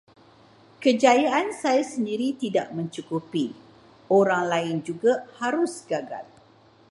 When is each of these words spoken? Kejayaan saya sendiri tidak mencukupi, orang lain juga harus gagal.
Kejayaan 0.83 1.47
saya 1.61 1.83
sendiri 1.93 2.27
tidak 2.43 2.67
mencukupi, 2.77 3.45
orang 4.19 4.43
lain 4.53 4.77
juga 4.87 5.13
harus 5.41 5.73
gagal. 5.91 6.25